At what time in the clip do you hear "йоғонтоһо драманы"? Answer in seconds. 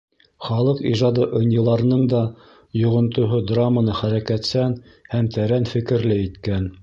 2.79-3.99